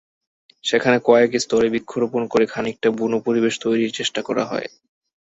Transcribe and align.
সেখানে 0.63 0.97
কয়েক 1.05 1.31
স্তরে 1.43 1.67
বৃক্ষরোপণ 1.73 2.21
করে 2.27 2.45
খানিকটা 2.53 2.89
বুনো 2.97 3.17
পরিবেশ 3.27 3.53
তৈরির 3.63 3.95
চেষ্টা 3.99 4.21
করা 4.27 4.43
হয়। 4.45 4.67